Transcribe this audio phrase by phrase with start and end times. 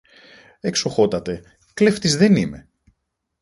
[0.59, 1.41] Εξοχότατε,
[1.73, 2.67] κλέφτης δεν είμαι.